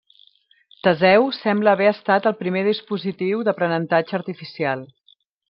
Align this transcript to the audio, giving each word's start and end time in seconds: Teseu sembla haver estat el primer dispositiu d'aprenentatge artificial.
Teseu 0.85 1.27
sembla 1.39 1.73
haver 1.77 1.89
estat 1.89 2.25
el 2.31 2.35
primer 2.39 2.65
dispositiu 2.69 3.45
d'aprenentatge 3.49 4.19
artificial. 4.23 4.85